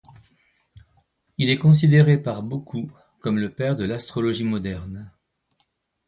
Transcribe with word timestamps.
Il 1.37 1.51
est 1.51 1.59
considéré 1.59 2.17
par 2.17 2.41
beaucoup 2.41 2.89
comme 3.19 3.37
le 3.37 3.53
père 3.53 3.75
de 3.75 3.83
l'astrologie 3.83 4.45
moderne. 4.45 5.11